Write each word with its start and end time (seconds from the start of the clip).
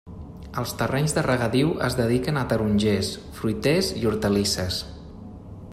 Els 0.61 0.71
terrenys 0.77 1.13
de 1.17 1.23
regadiu 1.27 1.73
es 1.89 1.97
dediquen 1.99 2.41
a 2.41 2.45
tarongers, 2.53 3.13
fruiters 3.41 3.91
i 4.01 4.09
hortalisses. 4.13 4.81